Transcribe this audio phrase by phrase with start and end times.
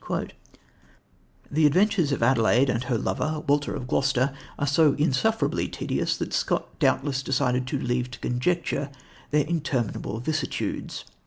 [1.51, 6.33] The adventures of Adelaide and her lover, Walter of Gloucester, are so insufferably tedious that
[6.33, 8.89] Scott doubtless decided to "leave to conjecture"
[9.29, 11.05] their interminable vicissitudes.